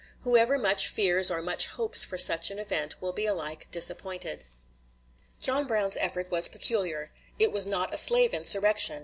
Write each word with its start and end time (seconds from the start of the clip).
Whoever 0.21 0.57
much 0.57 0.87
fears 0.87 1.29
or 1.29 1.43
much 1.43 1.67
hopes 1.67 2.03
for 2.03 2.17
such 2.17 2.49
an 2.49 2.57
event 2.57 2.99
will 3.03 3.13
be 3.13 3.27
alike 3.27 3.67
disappointed.... 3.69 4.45
John 5.39 5.67
Brown's 5.67 5.95
effort 5.95 6.31
was 6.31 6.47
peculiar. 6.47 7.05
It 7.37 7.51
was 7.51 7.67
not 7.67 7.93
a 7.93 7.99
slave 7.99 8.33
insurrection. 8.33 8.99